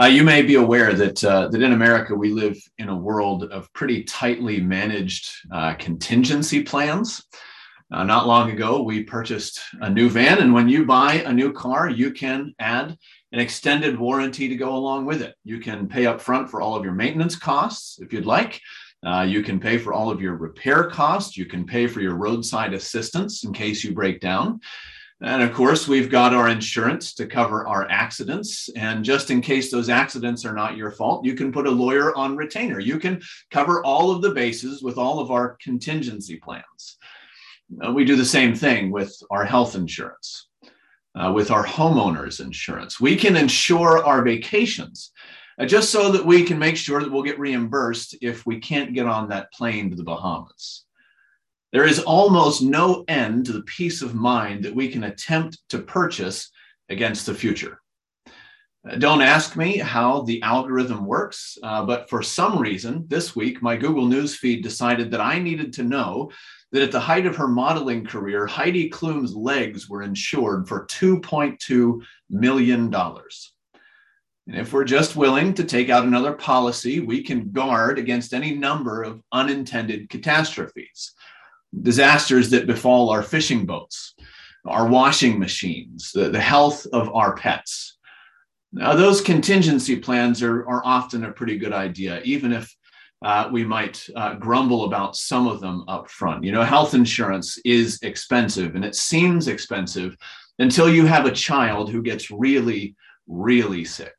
[0.00, 3.44] Uh, you may be aware that uh, that in America we live in a world
[3.44, 7.24] of pretty tightly managed uh, contingency plans.
[7.92, 11.52] Uh, not long ago, we purchased a new van, and when you buy a new
[11.52, 12.96] car, you can add
[13.30, 15.36] an extended warranty to go along with it.
[15.44, 18.60] You can pay up front for all of your maintenance costs if you'd like.
[19.06, 21.36] Uh, you can pay for all of your repair costs.
[21.36, 24.60] You can pay for your roadside assistance in case you break down.
[25.20, 28.68] And of course, we've got our insurance to cover our accidents.
[28.76, 32.14] And just in case those accidents are not your fault, you can put a lawyer
[32.16, 32.80] on retainer.
[32.80, 36.98] You can cover all of the bases with all of our contingency plans.
[37.84, 40.48] Uh, we do the same thing with our health insurance,
[41.14, 43.00] uh, with our homeowners insurance.
[43.00, 45.12] We can insure our vacations
[45.58, 48.92] uh, just so that we can make sure that we'll get reimbursed if we can't
[48.92, 50.84] get on that plane to the Bahamas.
[51.74, 55.80] There is almost no end to the peace of mind that we can attempt to
[55.80, 56.52] purchase
[56.88, 57.80] against the future.
[58.88, 63.60] Uh, don't ask me how the algorithm works, uh, but for some reason this week,
[63.60, 66.30] my Google News feed decided that I needed to know
[66.70, 72.00] that at the height of her modeling career, Heidi Klum's legs were insured for $2.2
[72.30, 72.94] million.
[72.94, 78.54] And if we're just willing to take out another policy, we can guard against any
[78.54, 81.14] number of unintended catastrophes
[81.82, 84.14] disasters that befall our fishing boats,
[84.64, 87.98] our washing machines, the, the health of our pets.
[88.72, 92.74] Now, those contingency plans are, are often a pretty good idea, even if
[93.24, 96.44] uh, we might uh, grumble about some of them up front.
[96.44, 100.16] You know, health insurance is expensive and it seems expensive
[100.58, 104.14] until you have a child who gets really, really sick.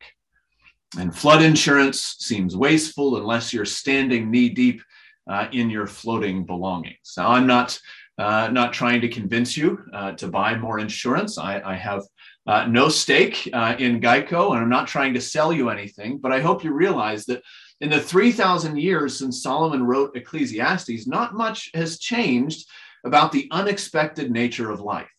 [0.97, 4.81] And flood insurance seems wasteful unless you're standing knee deep
[5.27, 7.13] uh, in your floating belongings.
[7.17, 7.79] Now, I'm not
[8.17, 11.37] uh, not trying to convince you uh, to buy more insurance.
[11.37, 12.03] I, I have
[12.47, 16.19] uh, no stake uh, in Geico, and I'm not trying to sell you anything.
[16.19, 17.43] But I hope you realize that
[17.81, 22.65] in the 3,000 years since Solomon wrote Ecclesiastes, not much has changed
[23.05, 25.09] about the unexpected nature of life.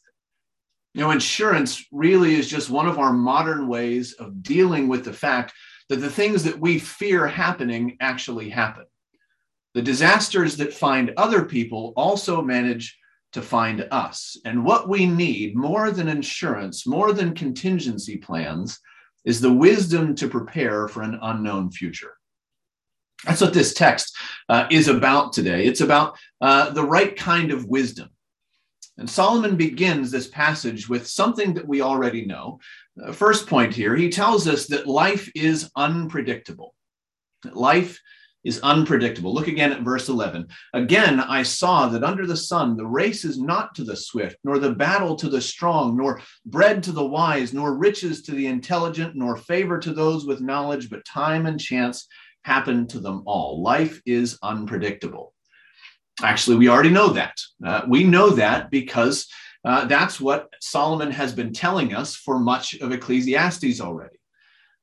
[0.95, 5.13] You know, insurance really is just one of our modern ways of dealing with the
[5.13, 5.53] fact
[5.91, 8.87] that the things that we fear happening actually happen.
[9.77, 12.99] The disasters that find other people also manage
[13.33, 14.39] to find us.
[14.47, 18.81] And what we need more than insurance, more than contingency plans,
[19.27, 22.15] is the wisdom to prepare for an unknown future.
[23.27, 24.17] That's what this text
[24.49, 25.67] uh, is about today.
[25.67, 28.09] It's about uh, the right kind of wisdom.
[28.97, 32.61] And Solomon begins this passage with something that we already know.
[33.05, 36.75] Uh, first point here, he tells us that life is unpredictable.
[37.43, 38.01] That Life
[38.47, 39.35] is unpredictable.
[39.35, 40.47] Look again at verse 11.
[40.73, 44.61] Again, I saw that under the sun, the race is not to the swift, nor
[44.61, 49.17] the battle to the strong, nor bread to the wise, nor riches to the intelligent,
[49.17, 52.07] nor favor to those with knowledge, but time and chance
[52.45, 53.61] happen to them all.
[53.63, 55.35] Life is unpredictable.
[56.23, 57.37] Actually, we already know that.
[57.65, 59.27] Uh, we know that because
[59.65, 64.17] uh, that's what Solomon has been telling us for much of Ecclesiastes already.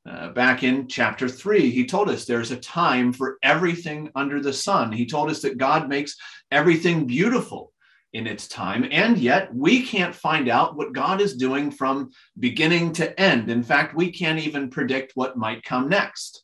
[0.09, 4.52] Uh, back in chapter three, he told us there's a time for everything under the
[4.52, 4.91] sun.
[4.91, 6.16] He told us that God makes
[6.52, 7.72] everything beautiful
[8.12, 12.91] in its time, and yet we can't find out what God is doing from beginning
[12.94, 13.50] to end.
[13.50, 16.44] In fact, we can't even predict what might come next.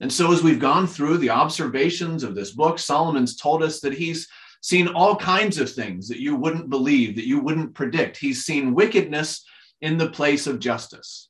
[0.00, 3.94] And so, as we've gone through the observations of this book, Solomon's told us that
[3.94, 4.26] he's
[4.62, 8.16] seen all kinds of things that you wouldn't believe, that you wouldn't predict.
[8.16, 9.44] He's seen wickedness
[9.80, 11.25] in the place of justice.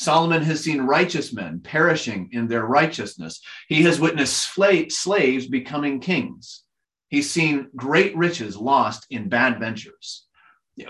[0.00, 3.42] Solomon has seen righteous men perishing in their righteousness.
[3.68, 4.50] He has witnessed
[4.88, 6.62] slaves becoming kings.
[7.08, 10.26] He's seen great riches lost in bad ventures.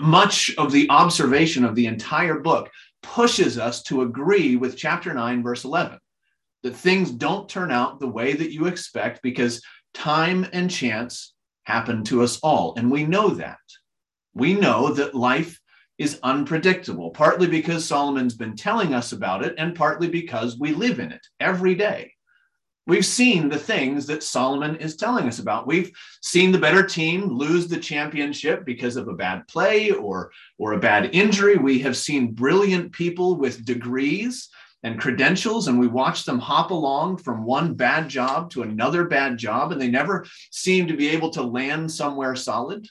[0.00, 2.70] Much of the observation of the entire book
[3.02, 5.98] pushes us to agree with chapter 9, verse 11,
[6.62, 9.60] that things don't turn out the way that you expect because
[9.92, 11.34] time and chance
[11.64, 12.74] happen to us all.
[12.76, 13.58] And we know that.
[14.34, 15.59] We know that life
[16.00, 20.98] is unpredictable, partly because Solomon's been telling us about it, and partly because we live
[20.98, 22.10] in it every day.
[22.86, 25.66] We've seen the things that Solomon is telling us about.
[25.66, 25.92] We've
[26.22, 30.80] seen the better team lose the championship because of a bad play or, or a
[30.80, 31.56] bad injury.
[31.56, 34.48] We have seen brilliant people with degrees
[34.82, 39.36] and credentials, and we watch them hop along from one bad job to another bad
[39.36, 42.88] job, and they never seem to be able to land somewhere solid.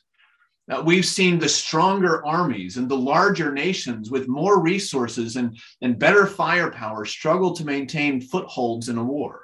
[0.70, 5.98] Uh, we've seen the stronger armies and the larger nations with more resources and, and
[5.98, 9.42] better firepower struggle to maintain footholds in a war.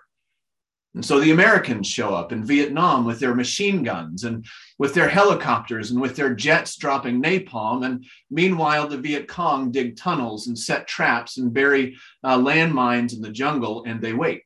[0.94, 4.46] And so the Americans show up in Vietnam with their machine guns and
[4.78, 7.86] with their helicopters and with their jets dropping napalm.
[7.86, 13.22] And meanwhile, the Viet Cong dig tunnels and set traps and bury uh, landmines in
[13.22, 14.46] the jungle and they wait.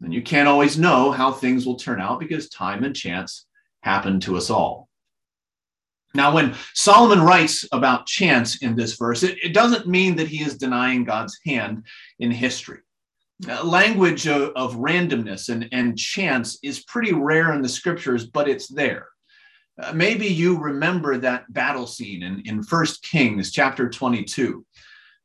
[0.00, 3.46] And you can't always know how things will turn out because time and chance
[3.82, 4.89] happen to us all.
[6.14, 10.42] Now, when Solomon writes about chance in this verse, it, it doesn't mean that he
[10.42, 11.86] is denying God's hand
[12.18, 12.80] in history.
[13.48, 18.48] Uh, language of, of, randomness and, and chance is pretty rare in the scriptures, but
[18.48, 19.06] it's there.
[19.80, 24.66] Uh, maybe you remember that battle scene in, in 1 Kings chapter 22.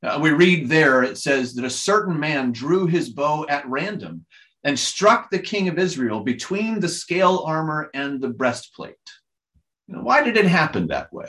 [0.01, 4.25] Uh, we read there, it says that a certain man drew his bow at random
[4.63, 8.95] and struck the king of Israel between the scale armor and the breastplate.
[9.87, 11.27] You know, why did it happen that way?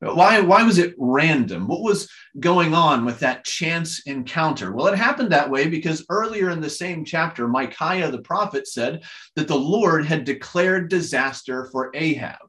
[0.00, 1.68] Why, why was it random?
[1.68, 2.10] What was
[2.40, 4.72] going on with that chance encounter?
[4.72, 9.04] Well, it happened that way because earlier in the same chapter, Micaiah the prophet said
[9.36, 12.48] that the Lord had declared disaster for Ahab.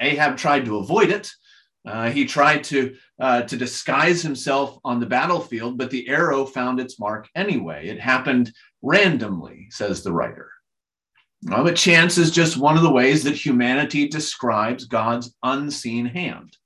[0.00, 1.30] Ahab tried to avoid it.
[1.86, 6.80] Uh, he tried to, uh, to disguise himself on the battlefield, but the arrow found
[6.80, 7.88] its mark anyway.
[7.88, 10.50] It happened randomly, says the writer.
[11.44, 16.56] Well, but chance is just one of the ways that humanity describes God's unseen hand.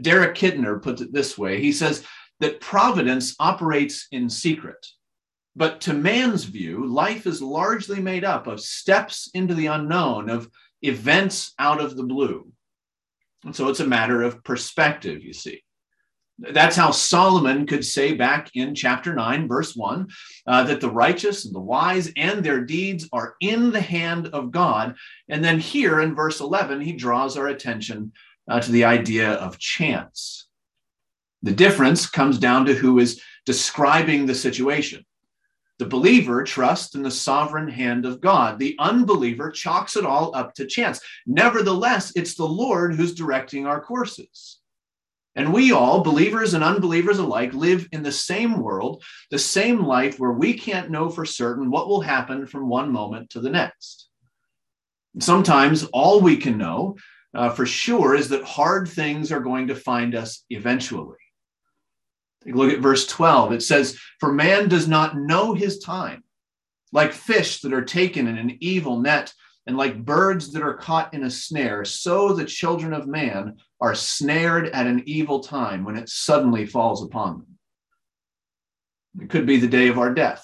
[0.00, 2.04] Derek Kidner puts it this way he says
[2.40, 4.86] that providence operates in secret.
[5.56, 10.48] But to man's view, life is largely made up of steps into the unknown, of
[10.82, 12.52] events out of the blue.
[13.44, 15.62] And so it's a matter of perspective, you see.
[16.38, 20.08] That's how Solomon could say back in chapter 9, verse 1,
[20.46, 24.52] uh, that the righteous and the wise and their deeds are in the hand of
[24.52, 24.94] God.
[25.28, 28.12] And then here in verse 11, he draws our attention
[28.48, 30.46] uh, to the idea of chance.
[31.42, 35.04] The difference comes down to who is describing the situation.
[35.78, 38.58] The believer trusts in the sovereign hand of God.
[38.58, 41.00] The unbeliever chalks it all up to chance.
[41.26, 44.58] Nevertheless, it's the Lord who's directing our courses.
[45.38, 50.18] And we all, believers and unbelievers alike, live in the same world, the same life
[50.18, 54.08] where we can't know for certain what will happen from one moment to the next.
[55.20, 56.96] Sometimes all we can know
[57.36, 61.16] uh, for sure is that hard things are going to find us eventually.
[62.42, 63.52] Take a look at verse 12.
[63.52, 66.24] It says, For man does not know his time,
[66.90, 69.32] like fish that are taken in an evil net
[69.68, 73.94] and like birds that are caught in a snare, so the children of man are
[73.94, 77.58] snared at an evil time when it suddenly falls upon them.
[79.20, 80.42] It could be the day of our death.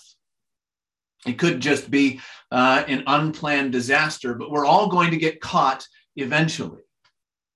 [1.26, 2.20] It could just be
[2.52, 6.82] uh, an unplanned disaster, but we're all going to get caught eventually.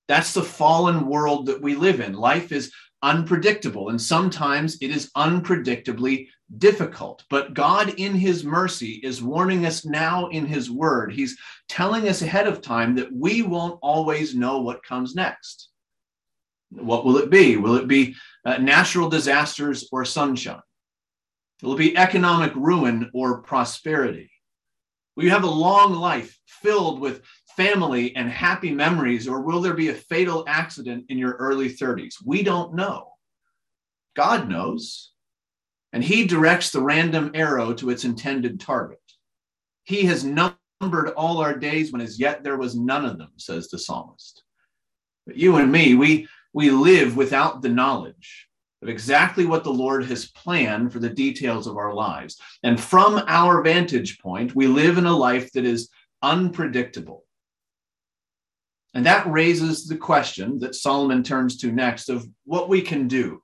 [0.09, 2.15] That's the fallen world that we live in.
[2.15, 2.73] Life is
[3.03, 7.25] unpredictable, and sometimes it is unpredictably difficult.
[7.29, 11.13] But God, in His mercy, is warning us now in His word.
[11.13, 11.37] He's
[11.69, 15.69] telling us ahead of time that we won't always know what comes next.
[16.71, 17.57] What will it be?
[17.57, 18.15] Will it be
[18.45, 20.63] uh, natural disasters or sunshine?
[21.63, 24.31] Will it be economic ruin or prosperity?
[25.17, 27.23] Will you have a long life filled with
[27.57, 32.15] family and happy memories, or will there be a fatal accident in your early 30s?
[32.25, 33.09] We don't know.
[34.15, 35.11] God knows,
[35.93, 39.01] and He directs the random arrow to its intended target.
[39.85, 43.69] He has numbered all our days when as yet there was none of them, says
[43.69, 44.43] the psalmist.
[45.27, 48.49] But you and me, we, we live without the knowledge
[48.83, 52.41] of exactly what the Lord has planned for the details of our lives.
[52.63, 55.89] And from our vantage point, we live in a life that is
[56.23, 57.25] unpredictable.
[58.95, 63.43] And that raises the question that Solomon turns to next of what we can do.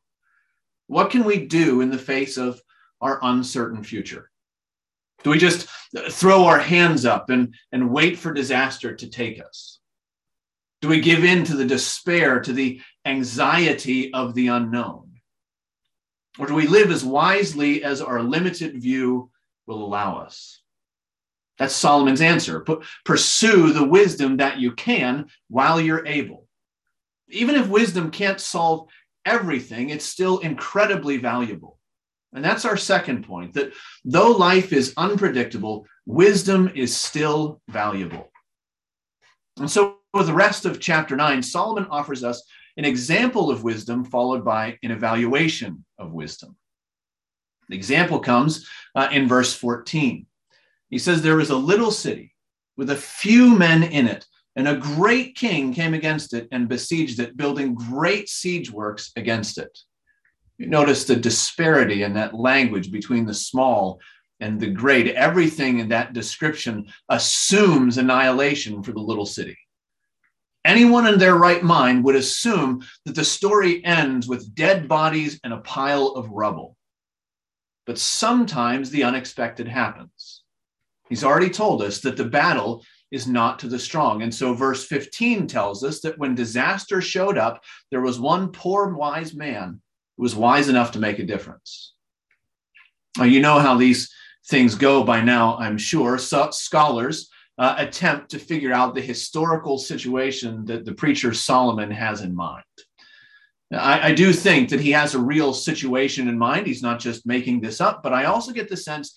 [0.86, 2.60] What can we do in the face of
[3.00, 4.30] our uncertain future?
[5.22, 5.68] Do we just
[6.10, 9.78] throw our hands up and, and wait for disaster to take us?
[10.82, 15.12] Do we give in to the despair, to the anxiety of the unknown?
[16.38, 19.30] Or do we live as wisely as our limited view
[19.66, 20.60] will allow us?
[21.58, 22.66] That's Solomon's answer.
[23.04, 26.48] Pursue the wisdom that you can while you're able.
[27.28, 28.88] Even if wisdom can't solve
[29.24, 31.78] everything, it's still incredibly valuable.
[32.32, 33.72] And that's our second point that
[34.04, 38.30] though life is unpredictable, wisdom is still valuable.
[39.58, 42.44] And so, with the rest of chapter 9, Solomon offers us
[42.76, 46.56] an example of wisdom followed by an evaluation of wisdom.
[47.68, 50.26] The example comes uh, in verse 14.
[50.90, 52.34] He says, There was a little city
[52.76, 54.26] with a few men in it,
[54.56, 59.58] and a great king came against it and besieged it, building great siege works against
[59.58, 59.76] it.
[60.58, 64.00] You notice the disparity in that language between the small
[64.40, 69.58] and the great, everything in that description assumes annihilation for the little city.
[70.64, 75.52] Anyone in their right mind would assume that the story ends with dead bodies and
[75.52, 76.76] a pile of rubble.
[77.86, 80.42] But sometimes the unexpected happens.
[81.08, 84.22] He's already told us that the battle is not to the strong.
[84.22, 88.94] And so, verse 15 tells us that when disaster showed up, there was one poor
[88.94, 89.80] wise man
[90.16, 91.94] who was wise enough to make a difference.
[93.18, 94.12] Now, you know how these
[94.48, 96.18] things go by now, I'm sure.
[96.18, 102.20] So, scholars uh, attempt to figure out the historical situation that the preacher Solomon has
[102.20, 102.64] in mind.
[103.72, 106.66] I, I, do think that he has a real situation in mind.
[106.66, 109.14] He's not just making this up, but I also get the sense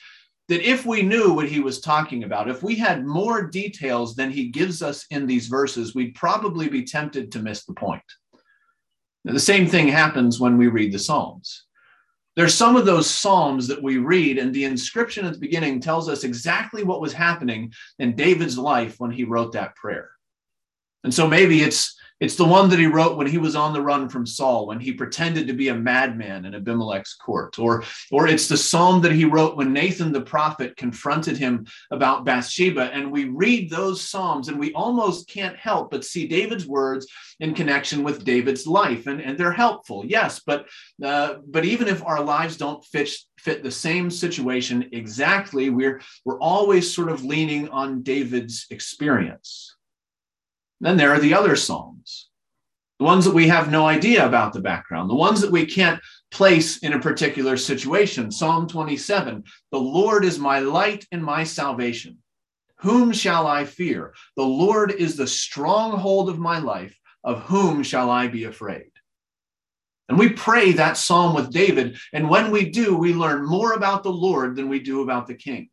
[0.50, 4.32] that if we knew what he was talking about, if we had more details than
[4.32, 8.02] he gives us in these verses, we'd probably be tempted to miss the point.
[9.26, 11.66] Now, the same thing happens when we read the Psalms.
[12.38, 16.08] There's some of those Psalms that we read, and the inscription at the beginning tells
[16.08, 20.12] us exactly what was happening in David's life when he wrote that prayer.
[21.04, 23.82] And so maybe it's it's the one that he wrote when he was on the
[23.82, 27.60] run from Saul, when he pretended to be a madman in Abimelech's court.
[27.60, 32.26] Or, or it's the psalm that he wrote when Nathan the prophet confronted him about
[32.26, 32.92] Bathsheba.
[32.94, 37.08] And we read those psalms and we almost can't help but see David's words
[37.40, 39.06] in connection with David's life.
[39.06, 40.66] And, and they're helpful, yes, but,
[41.04, 46.40] uh, but even if our lives don't fit, fit the same situation exactly, we're, we're
[46.40, 49.77] always sort of leaning on David's experience.
[50.80, 52.30] Then there are the other Psalms,
[53.00, 56.02] the ones that we have no idea about the background, the ones that we can't
[56.32, 58.32] place in a particular situation.
[58.32, 62.18] Psalm 27 The Lord is my light and my salvation.
[62.82, 64.14] Whom shall I fear?
[64.36, 66.98] The Lord is the stronghold of my life.
[67.24, 68.92] Of whom shall I be afraid?
[70.08, 71.98] And we pray that psalm with David.
[72.14, 75.36] And when we do, we learn more about the Lord than we do about the
[75.36, 75.70] king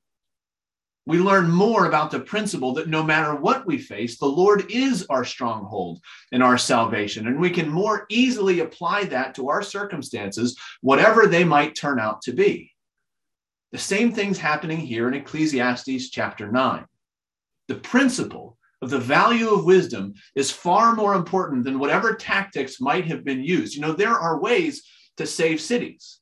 [1.07, 5.07] we learn more about the principle that no matter what we face, the Lord is
[5.11, 6.01] our stronghold
[6.33, 7.27] and our salvation.
[7.27, 12.23] And we can more easily apply that to our circumstances, whatever they might turn out
[12.23, 12.73] to be.
[13.73, 16.87] The same thing's happening here in Ecclesiastes chapter 9.
[17.69, 23.07] The principle of the value of wisdom is far more important than whatever tactics might
[23.07, 23.75] have been used.
[23.75, 24.85] You know, there are ways
[25.17, 26.21] to save cities.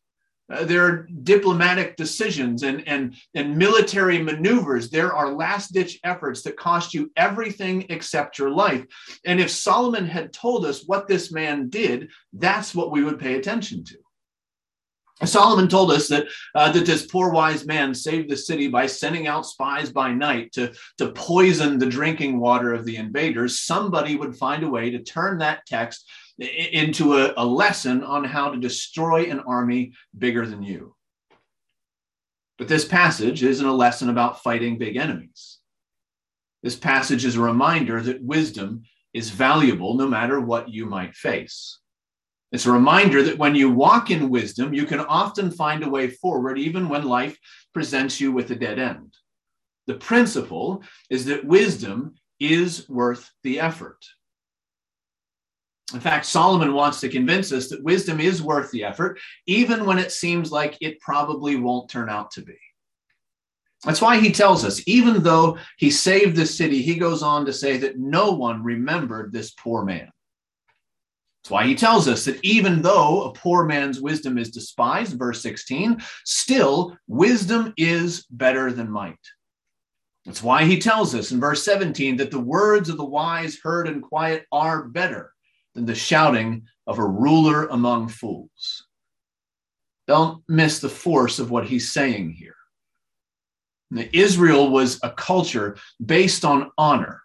[0.52, 4.90] Uh, there are diplomatic decisions and, and, and military maneuvers.
[4.90, 8.84] There are last ditch efforts that cost you everything except your life.
[9.24, 13.34] And if Solomon had told us what this man did, that's what we would pay
[13.34, 13.98] attention to.
[15.24, 19.28] Solomon told us that, uh, that this poor wise man saved the city by sending
[19.28, 23.60] out spies by night to, to poison the drinking water of the invaders.
[23.60, 28.50] Somebody would find a way to turn that text into a, a lesson on how
[28.50, 30.94] to destroy an army bigger than you.
[32.58, 35.58] But this passage isn't a lesson about fighting big enemies.
[36.62, 41.78] This passage is a reminder that wisdom is valuable no matter what you might face.
[42.52, 46.08] It's a reminder that when you walk in wisdom, you can often find a way
[46.08, 47.38] forward, even when life
[47.72, 49.14] presents you with a dead end.
[49.86, 54.04] The principle is that wisdom is worth the effort.
[55.94, 59.98] In fact, Solomon wants to convince us that wisdom is worth the effort, even when
[59.98, 62.56] it seems like it probably won't turn out to be.
[63.84, 67.52] That's why he tells us, even though he saved the city, he goes on to
[67.52, 70.08] say that no one remembered this poor man.
[71.42, 75.42] That's why he tells us that even though a poor man's wisdom is despised, verse
[75.42, 79.18] 16, still wisdom is better than might.
[80.24, 83.88] That's why he tells us in verse 17 that the words of the wise heard
[83.88, 85.31] in quiet are better
[85.74, 88.86] than the shouting of a ruler among fools.
[90.06, 92.56] Don't miss the force of what he's saying here.
[94.12, 97.22] Israel was a culture based on honor,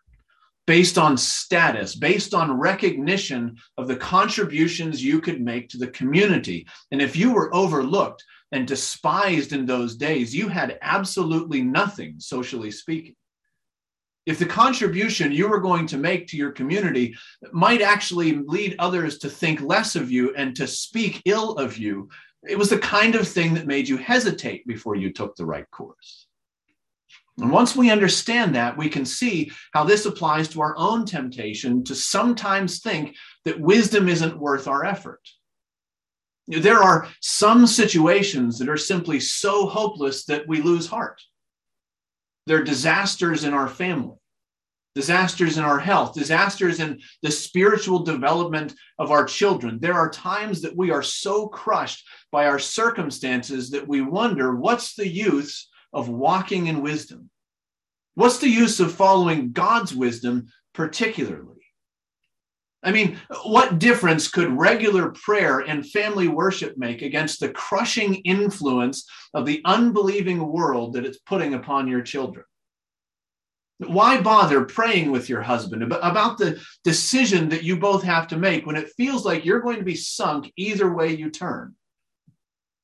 [0.68, 6.68] based on status, based on recognition of the contributions you could make to the community.
[6.92, 12.72] And if you were overlooked and despised in those days, you had absolutely nothing, socially
[12.72, 13.16] speaking
[14.28, 17.16] if the contribution you were going to make to your community
[17.54, 22.10] might actually lead others to think less of you and to speak ill of you,
[22.48, 25.70] it was the kind of thing that made you hesitate before you took the right
[25.72, 26.28] course.
[27.40, 31.86] And once we understand that, we can see how this applies to our own temptation
[31.86, 33.16] to sometimes think
[33.46, 35.22] that wisdom isn't worth our effort.
[36.48, 41.22] There are some situations that are simply so hopeless that we lose heart.
[42.48, 44.17] There are disasters in our family,
[44.98, 49.78] disasters in our health, disasters in the spiritual development of our children.
[49.80, 54.96] There are times that we are so crushed by our circumstances that we wonder what's
[54.96, 57.30] the use of walking in wisdom?
[58.16, 61.62] What's the use of following God's wisdom particularly?
[62.82, 69.08] I mean, what difference could regular prayer and family worship make against the crushing influence
[69.36, 72.46] of the unbelieving world that it's putting upon your children?
[73.80, 78.66] Why bother praying with your husband about the decision that you both have to make
[78.66, 81.76] when it feels like you're going to be sunk either way you turn?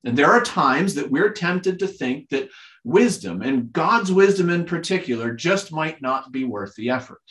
[0.04, 2.48] And there are times that we're tempted to think that
[2.84, 7.22] wisdom, and God's wisdom in particular, just might not be worth the effort.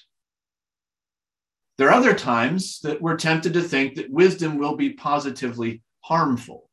[1.78, 6.70] There are other times that we're tempted to think that wisdom will be positively harmful.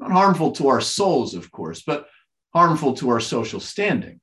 [0.00, 2.08] Not harmful to our souls, of course, but
[2.54, 4.20] harmful to our social standing.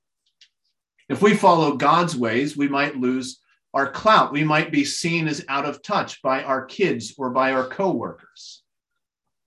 [1.10, 3.40] If we follow God's ways, we might lose
[3.74, 4.32] our clout.
[4.32, 8.64] We might be seen as out of touch by our kids or by our coworkers.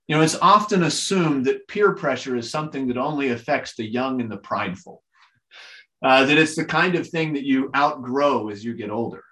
[0.07, 4.19] You know, it's often assumed that peer pressure is something that only affects the young
[4.19, 5.01] and the prideful,
[6.03, 9.23] uh, that it's the kind of thing that you outgrow as you get older.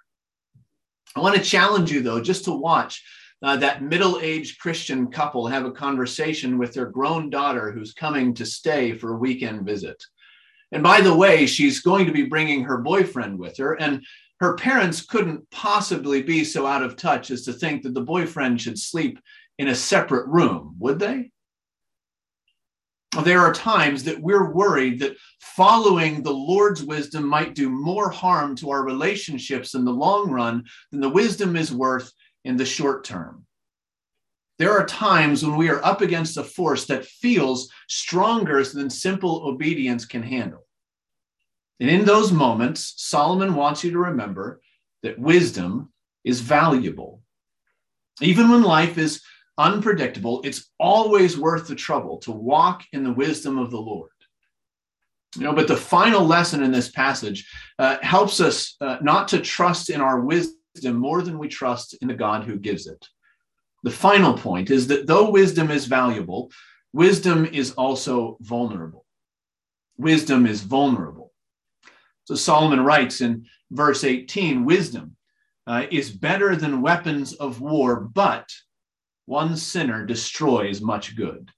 [1.14, 3.04] I want to challenge you, though, just to watch
[3.42, 8.32] uh, that middle aged Christian couple have a conversation with their grown daughter who's coming
[8.34, 10.02] to stay for a weekend visit.
[10.72, 13.74] And by the way, she's going to be bringing her boyfriend with her.
[13.74, 14.04] And
[14.40, 18.60] her parents couldn't possibly be so out of touch as to think that the boyfriend
[18.60, 19.20] should sleep
[19.58, 21.30] in a separate room, would they?
[23.22, 28.56] There are times that we're worried that following the Lord's wisdom might do more harm
[28.56, 32.10] to our relationships in the long run than the wisdom is worth
[32.44, 33.44] in the short term.
[34.58, 39.48] There are times when we are up against a force that feels stronger than simple
[39.48, 40.66] obedience can handle.
[41.80, 44.60] And in those moments, Solomon wants you to remember
[45.02, 45.92] that wisdom
[46.24, 47.22] is valuable.
[48.20, 49.22] Even when life is
[49.58, 54.10] unpredictable, it's always worth the trouble to walk in the wisdom of the Lord.
[55.36, 59.40] You know, but the final lesson in this passage uh, helps us uh, not to
[59.40, 63.08] trust in our wisdom more than we trust in the God who gives it.
[63.82, 66.50] The final point is that though wisdom is valuable,
[66.92, 69.04] wisdom is also vulnerable.
[69.96, 71.32] Wisdom is vulnerable.
[72.24, 75.16] So Solomon writes in verse 18 wisdom
[75.66, 78.48] uh, is better than weapons of war, but
[79.26, 81.50] one sinner destroys much good.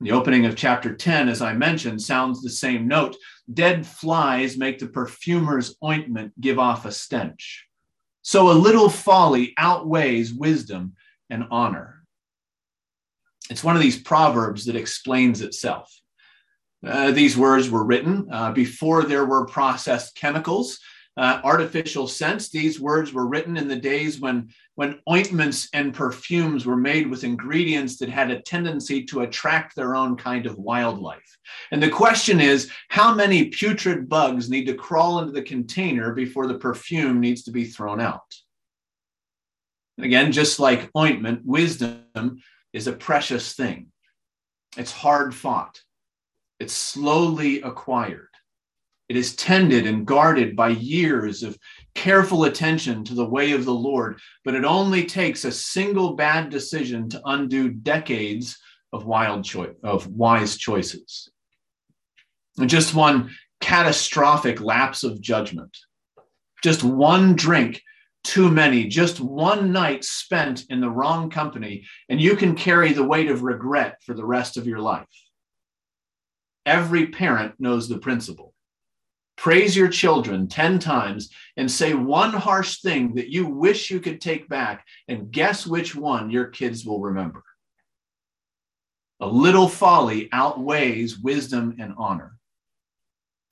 [0.00, 3.16] The opening of chapter 10, as I mentioned, sounds the same note.
[3.52, 7.68] Dead flies make the perfumer's ointment give off a stench.
[8.22, 10.94] So a little folly outweighs wisdom
[11.32, 12.04] and honor.
[13.50, 15.90] It's one of these proverbs that explains itself.
[16.86, 20.78] Uh, these words were written uh, before there were processed chemicals,
[21.16, 22.50] uh, artificial scents.
[22.50, 27.24] These words were written in the days when, when ointments and perfumes were made with
[27.24, 31.38] ingredients that had a tendency to attract their own kind of wildlife.
[31.70, 36.46] And the question is how many putrid bugs need to crawl into the container before
[36.46, 38.34] the perfume needs to be thrown out?
[39.98, 42.40] Again, just like ointment, wisdom
[42.72, 43.88] is a precious thing.
[44.76, 45.80] It's hard fought,
[46.58, 48.28] it's slowly acquired.
[49.08, 51.58] It is tended and guarded by years of
[51.94, 56.48] careful attention to the way of the Lord, but it only takes a single bad
[56.48, 58.56] decision to undo decades
[58.90, 59.46] of wild
[59.82, 61.28] of wise choices.
[62.58, 65.76] And just one catastrophic lapse of judgment,
[66.62, 67.82] just one drink
[68.24, 73.04] too many, just one night spent in the wrong company, and you can carry the
[73.04, 75.06] weight of regret for the rest of your life.
[76.64, 78.54] Every parent knows the principle.
[79.36, 84.20] Praise your children 10 times and say one harsh thing that you wish you could
[84.20, 87.42] take back, and guess which one your kids will remember.
[89.20, 92.36] A little folly outweighs wisdom and honor.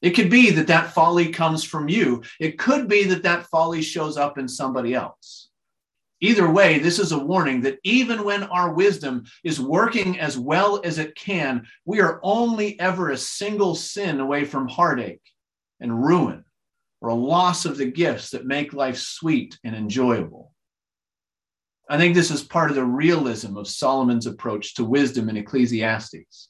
[0.03, 2.23] It could be that that folly comes from you.
[2.39, 5.49] It could be that that folly shows up in somebody else.
[6.23, 10.81] Either way, this is a warning that even when our wisdom is working as well
[10.85, 15.23] as it can, we are only ever a single sin away from heartache
[15.81, 16.45] and ruin
[17.01, 20.53] or a loss of the gifts that make life sweet and enjoyable.
[21.89, 26.50] I think this is part of the realism of Solomon's approach to wisdom in Ecclesiastes.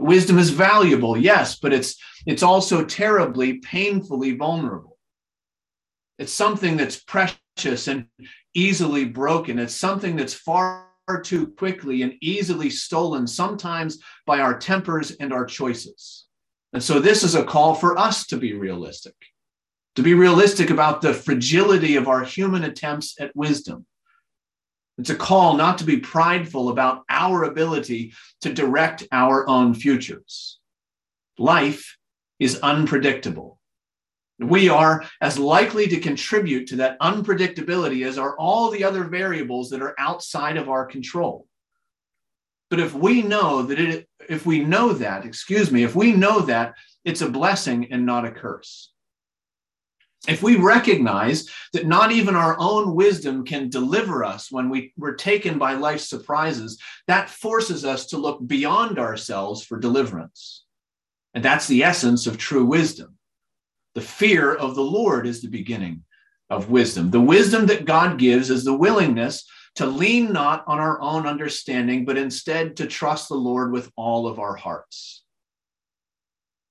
[0.00, 4.98] Wisdom is valuable, yes, but it's, it's also terribly, painfully vulnerable.
[6.18, 8.06] It's something that's precious and
[8.54, 9.58] easily broken.
[9.58, 10.86] It's something that's far
[11.22, 16.26] too quickly and easily stolen, sometimes by our tempers and our choices.
[16.72, 19.14] And so, this is a call for us to be realistic,
[19.96, 23.86] to be realistic about the fragility of our human attempts at wisdom,
[25.00, 30.58] it's a call not to be prideful about our ability to direct our own futures.
[31.38, 31.96] Life
[32.38, 33.58] is unpredictable.
[34.38, 39.70] We are as likely to contribute to that unpredictability as are all the other variables
[39.70, 41.46] that are outside of our control.
[42.68, 46.40] But if we know that it, if we know that, excuse me, if we know
[46.40, 46.74] that,
[47.06, 48.92] it's a blessing and not a curse.
[50.28, 55.14] If we recognize that not even our own wisdom can deliver us when we, we're
[55.14, 60.64] taken by life's surprises, that forces us to look beyond ourselves for deliverance.
[61.32, 63.16] And that's the essence of true wisdom.
[63.94, 66.04] The fear of the Lord is the beginning
[66.50, 67.10] of wisdom.
[67.10, 72.04] The wisdom that God gives is the willingness to lean not on our own understanding,
[72.04, 75.22] but instead to trust the Lord with all of our hearts.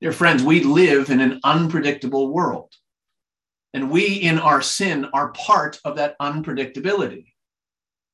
[0.01, 2.73] Dear friends, we live in an unpredictable world,
[3.73, 7.33] and we in our sin are part of that unpredictability.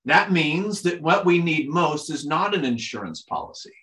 [0.06, 3.74] That means that what we need most is not an insurance policy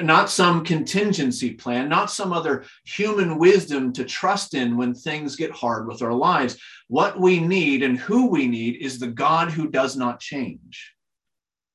[0.00, 5.50] not some contingency plan, not some other human wisdom to trust in when things get
[5.50, 6.58] hard with our lives.
[6.88, 10.94] What we need and who we need is the God who does not change,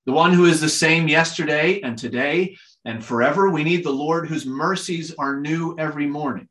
[0.06, 3.50] the one who is the same yesterday and today and forever.
[3.50, 6.48] We need the Lord whose mercies are new every morning,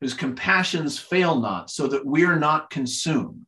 [0.00, 3.46] whose compassions fail not, so that we're not consumed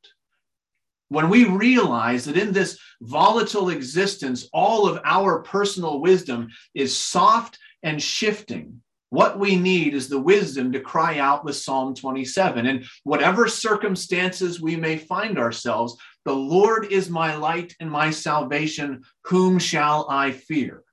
[1.11, 7.59] when we realize that in this volatile existence, all of our personal wisdom is soft
[7.83, 12.67] and shifting, what we need is the wisdom to cry out with Psalm 27.
[12.67, 19.03] And whatever circumstances we may find ourselves, the Lord is my light and my salvation.
[19.25, 20.85] Whom shall I fear?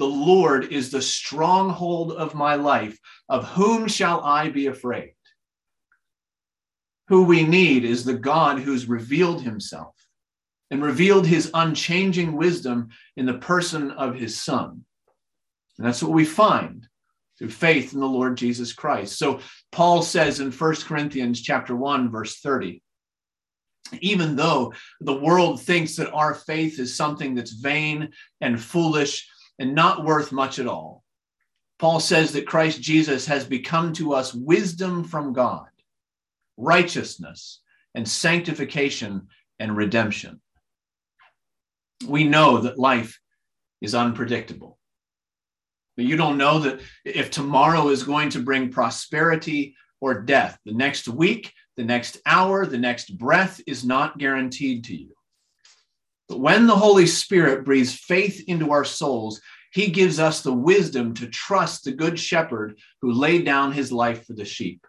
[0.00, 2.98] The Lord is the stronghold of my life.
[3.28, 5.12] Of whom shall I be afraid?
[7.08, 9.94] Who we need is the God who's revealed himself
[10.70, 14.86] and revealed his unchanging wisdom in the person of his Son.
[15.76, 16.88] And that's what we find
[17.38, 19.18] through faith in the Lord Jesus Christ.
[19.18, 22.82] So Paul says in 1 Corinthians chapter 1 verse 30,
[24.00, 28.08] even though the world thinks that our faith is something that's vain
[28.40, 29.28] and foolish
[29.60, 31.04] and not worth much at all,
[31.78, 35.68] Paul says that Christ Jesus has become to us wisdom from God
[36.60, 37.60] righteousness,
[37.94, 40.40] and sanctification and redemption.
[42.06, 43.18] We know that life
[43.80, 44.78] is unpredictable.
[45.96, 50.72] But you don't know that if tomorrow is going to bring prosperity or death, the
[50.72, 55.14] next week, the next hour, the next breath is not guaranteed to you.
[56.30, 59.40] When the Holy Spirit breathes faith into our souls,
[59.72, 64.26] he gives us the wisdom to trust the Good Shepherd who laid down his life
[64.26, 64.86] for the sheep.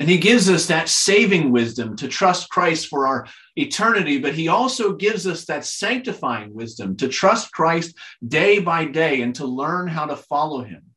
[0.00, 4.48] And he gives us that saving wisdom to trust Christ for our eternity, but he
[4.48, 9.86] also gives us that sanctifying wisdom to trust Christ day by day and to learn
[9.86, 10.91] how to follow him.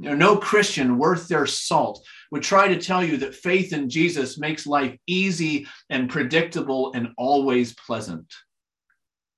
[0.00, 3.90] You know, no Christian worth their salt would try to tell you that faith in
[3.90, 8.32] Jesus makes life easy and predictable and always pleasant.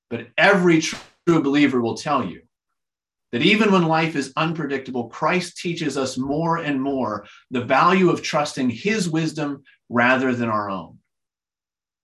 [0.08, 2.42] But every true believer will tell you
[3.32, 8.22] that even when life is unpredictable, Christ teaches us more and more the value of
[8.22, 10.98] trusting his wisdom rather than our own.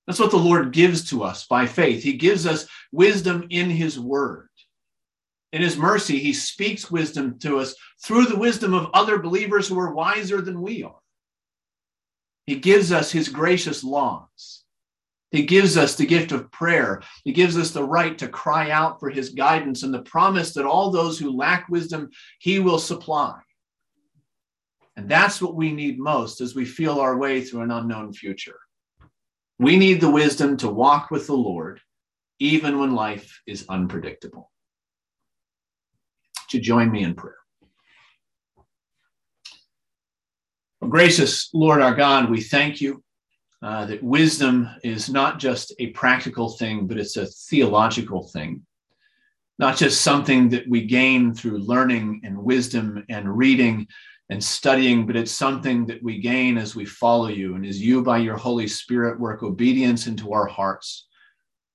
[0.09, 2.03] That's what the Lord gives to us by faith.
[2.03, 4.48] He gives us wisdom in his word.
[5.53, 9.79] In his mercy, he speaks wisdom to us through the wisdom of other believers who
[9.79, 11.01] are wiser than we are.
[12.47, 14.65] He gives us his gracious laws.
[15.31, 17.03] He gives us the gift of prayer.
[17.25, 20.65] He gives us the right to cry out for his guidance and the promise that
[20.65, 22.09] all those who lack wisdom,
[22.39, 23.39] he will supply.
[24.97, 28.59] And that's what we need most as we feel our way through an unknown future.
[29.59, 31.81] We need the wisdom to walk with the Lord,
[32.39, 34.51] even when life is unpredictable.
[36.51, 37.37] To join me in prayer.
[40.81, 43.03] Well, gracious Lord our God, we thank you
[43.61, 48.65] uh, that wisdom is not just a practical thing, but it's a theological thing.
[49.59, 53.87] Not just something that we gain through learning and wisdom and reading
[54.31, 58.03] and studying, but it's something that we gain as we follow you and as you,
[58.03, 61.09] by your Holy Spirit, work obedience into our hearts,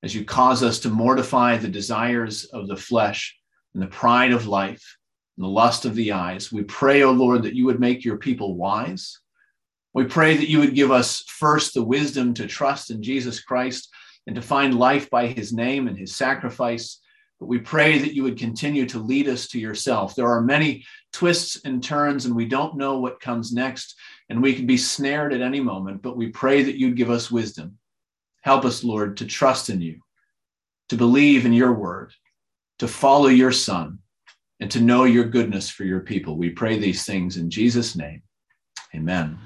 [0.01, 3.37] as you cause us to mortify the desires of the flesh
[3.73, 4.97] and the pride of life
[5.37, 6.51] and the lust of the eyes.
[6.51, 9.19] We pray, O oh Lord, that you would make your people wise
[9.93, 13.89] we pray that you would give us first the wisdom to trust in Jesus Christ
[14.25, 16.99] and to find life by his name and his sacrifice.
[17.39, 20.15] But we pray that you would continue to lead us to yourself.
[20.15, 23.95] There are many twists and turns, and we don't know what comes next,
[24.29, 26.01] and we can be snared at any moment.
[26.01, 27.77] But we pray that you'd give us wisdom.
[28.41, 29.99] Help us, Lord, to trust in you,
[30.89, 32.13] to believe in your word,
[32.79, 33.99] to follow your Son,
[34.59, 36.37] and to know your goodness for your people.
[36.37, 38.21] We pray these things in Jesus' name.
[38.95, 39.37] Amen.